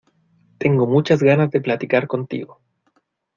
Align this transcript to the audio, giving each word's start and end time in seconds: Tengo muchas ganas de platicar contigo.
Tengo 0.57 0.87
muchas 0.87 1.21
ganas 1.21 1.51
de 1.51 1.61
platicar 1.61 2.07
contigo. 2.07 2.59